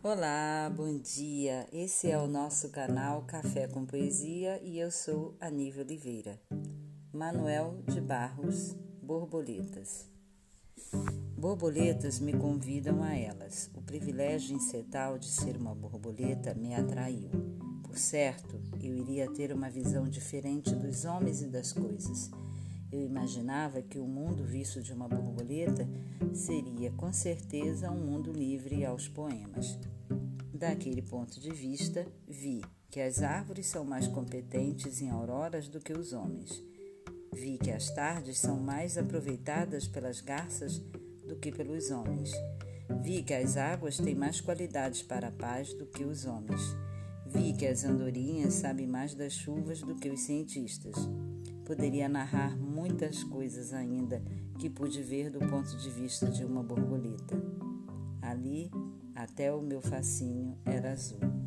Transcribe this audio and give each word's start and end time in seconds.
Olá, 0.00 0.72
bom 0.76 0.96
dia. 0.96 1.66
Esse 1.72 2.08
é 2.08 2.16
o 2.16 2.28
nosso 2.28 2.68
canal 2.68 3.22
Café 3.22 3.66
com 3.66 3.84
Poesia 3.84 4.62
e 4.62 4.78
eu 4.78 4.92
sou 4.92 5.34
Anível 5.40 5.84
Oliveira. 5.84 6.40
Manuel 7.12 7.82
de 7.84 8.00
Barros, 8.00 8.76
Borboletas. 9.02 10.06
Borboletas 11.36 12.20
me 12.20 12.32
convidam 12.32 13.02
a 13.02 13.16
elas. 13.16 13.68
O 13.74 13.82
privilégio 13.82 14.54
incetal 14.54 15.18
de 15.18 15.26
ser 15.26 15.56
uma 15.56 15.74
borboleta 15.74 16.54
me 16.54 16.76
atraiu. 16.76 17.30
Por 17.82 17.98
certo, 17.98 18.62
eu 18.80 18.96
iria 18.96 19.28
ter 19.32 19.52
uma 19.52 19.68
visão 19.68 20.08
diferente 20.08 20.76
dos 20.76 21.04
homens 21.04 21.42
e 21.42 21.48
das 21.48 21.72
coisas. 21.72 22.30
Eu 22.90 23.02
imaginava 23.02 23.82
que 23.82 23.98
o 23.98 24.06
mundo 24.06 24.44
visto 24.44 24.82
de 24.82 24.92
uma 24.92 25.06
borboleta 25.06 25.86
seria 26.32 26.90
com 26.92 27.12
certeza 27.12 27.90
um 27.90 28.04
mundo 28.04 28.32
livre 28.32 28.84
aos 28.84 29.06
poemas. 29.06 29.78
Daquele 30.54 31.02
ponto 31.02 31.38
de 31.38 31.50
vista, 31.50 32.06
vi 32.26 32.62
que 32.90 33.00
as 33.00 33.22
árvores 33.22 33.66
são 33.66 33.84
mais 33.84 34.08
competentes 34.08 35.02
em 35.02 35.10
auroras 35.10 35.68
do 35.68 35.80
que 35.80 35.92
os 35.92 36.14
homens. 36.14 36.62
Vi 37.32 37.58
que 37.58 37.70
as 37.70 37.90
tardes 37.90 38.38
são 38.38 38.58
mais 38.58 38.96
aproveitadas 38.96 39.86
pelas 39.86 40.20
garças 40.22 40.78
do 41.26 41.36
que 41.36 41.52
pelos 41.52 41.90
homens. 41.90 42.32
Vi 43.02 43.22
que 43.22 43.34
as 43.34 43.58
águas 43.58 43.98
têm 43.98 44.14
mais 44.14 44.40
qualidades 44.40 45.02
para 45.02 45.28
a 45.28 45.32
paz 45.32 45.74
do 45.74 45.86
que 45.86 46.04
os 46.04 46.24
homens. 46.24 46.62
Vi 47.26 47.52
que 47.52 47.66
as 47.66 47.84
andorinhas 47.84 48.54
sabem 48.54 48.86
mais 48.86 49.14
das 49.14 49.34
chuvas 49.34 49.82
do 49.82 49.94
que 49.94 50.08
os 50.08 50.20
cientistas. 50.20 50.96
Poderia 51.68 52.08
narrar 52.08 52.56
muitas 52.56 53.22
coisas 53.22 53.74
ainda 53.74 54.22
que 54.58 54.70
pude 54.70 55.02
ver 55.02 55.30
do 55.30 55.38
ponto 55.38 55.76
de 55.76 55.90
vista 55.90 56.26
de 56.30 56.42
uma 56.42 56.62
borboleta. 56.62 57.36
Ali, 58.22 58.70
até 59.14 59.52
o 59.52 59.60
meu 59.60 59.82
facinho 59.82 60.56
era 60.64 60.92
azul. 60.92 61.37